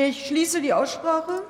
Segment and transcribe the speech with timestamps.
[0.00, 1.42] Ich schließe die Aussprache.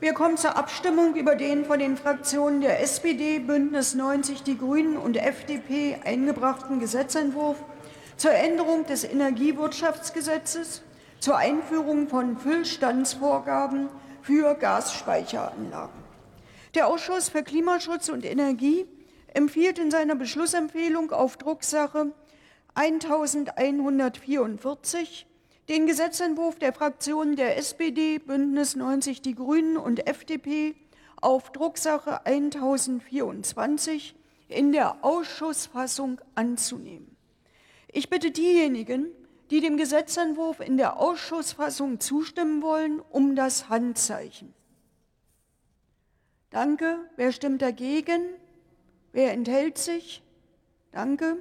[0.00, 4.96] Wir kommen zur Abstimmung über den von den Fraktionen der SPD, Bündnis 90, die Grünen
[4.96, 7.56] und FDP eingebrachten Gesetzentwurf
[8.16, 10.82] zur Änderung des Energiewirtschaftsgesetzes,
[11.20, 13.88] zur Einführung von Füllstandsvorgaben
[14.22, 16.02] für Gasspeicheranlagen.
[16.74, 18.88] Der Ausschuss für Klimaschutz und Energie
[19.34, 22.10] empfiehlt in seiner Beschlussempfehlung auf Drucksache
[22.74, 25.28] 1144
[25.68, 30.74] den Gesetzentwurf der Fraktionen der SPD, Bündnis 90 Die Grünen und FDP
[31.20, 34.14] auf Drucksache 1024
[34.48, 37.16] in der Ausschussfassung anzunehmen.
[37.88, 39.06] Ich bitte diejenigen,
[39.50, 44.52] die dem Gesetzentwurf in der Ausschussfassung zustimmen wollen, um das Handzeichen.
[46.50, 46.98] Danke.
[47.16, 48.20] Wer stimmt dagegen?
[49.12, 50.22] Wer enthält sich?
[50.92, 51.38] Danke.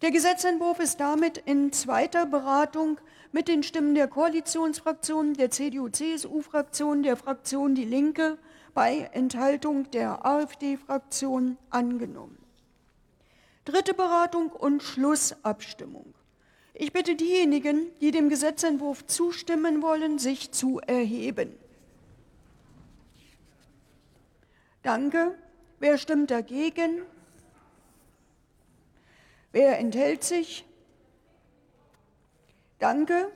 [0.00, 3.00] Der Gesetzentwurf ist damit in zweiter Beratung
[3.32, 8.38] mit den Stimmen der Koalitionsfraktionen, der CDU-CSU-Fraktion, der Fraktion Die Linke
[8.74, 12.38] bei Enthaltung der AfD-Fraktion angenommen.
[13.64, 16.14] Dritte Beratung und Schlussabstimmung.
[16.74, 21.52] Ich bitte diejenigen, die dem Gesetzentwurf zustimmen wollen, sich zu erheben.
[24.84, 25.36] Danke.
[25.80, 27.02] Wer stimmt dagegen?
[29.52, 30.64] Wer enthält sich?
[32.78, 33.32] Danke.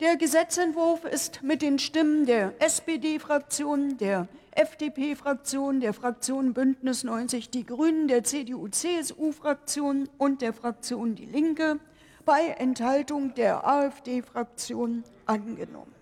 [0.00, 7.64] Der Gesetzentwurf ist mit den Stimmen der SPD-Fraktion, der FDP-Fraktion, der Fraktion Bündnis 90 Die
[7.64, 11.78] Grünen, der CDU-CSU-Fraktion und der Fraktion Die Linke
[12.24, 16.01] bei Enthaltung der AfD-Fraktion angenommen.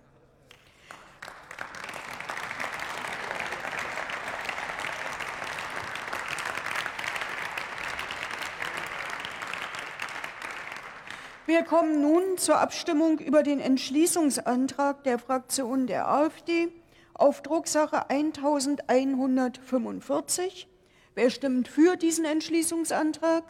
[11.47, 16.67] Wir kommen nun zur Abstimmung über den Entschließungsantrag der Fraktion der AfD
[17.15, 20.67] auf Drucksache 1145.
[21.15, 23.43] Wer stimmt für diesen Entschließungsantrag?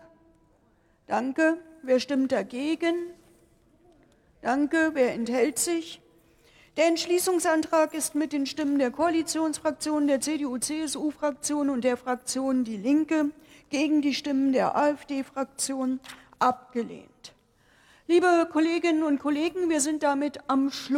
[1.07, 1.57] Danke.
[1.83, 2.95] Wer stimmt dagegen?
[4.41, 4.91] Danke.
[4.93, 6.01] Wer enthält sich?
[6.77, 13.31] Der Entschließungsantrag ist mit den Stimmen der Koalitionsfraktion, der CDU-CSU-Fraktion und der Fraktion Die Linke
[13.69, 15.99] gegen die Stimmen der AfD-Fraktion
[16.39, 17.33] abgelehnt.
[18.11, 20.91] Liebe Kolleginnen und Kollegen, wir sind damit am Schluss